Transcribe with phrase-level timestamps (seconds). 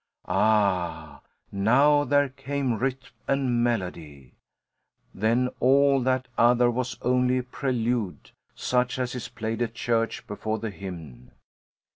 [0.25, 1.21] Ah,
[1.51, 4.33] now there came rhythm and melody!
[5.13, 10.57] Then all that other was only a prelude, such as is played at church before
[10.57, 11.29] the hymn.